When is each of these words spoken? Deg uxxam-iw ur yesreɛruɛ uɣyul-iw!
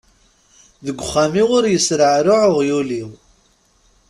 Deg 0.85 0.97
uxxam-iw 1.01 1.49
ur 1.57 1.65
yesreɛruɛ 1.67 2.41
uɣyul-iw! 2.49 3.09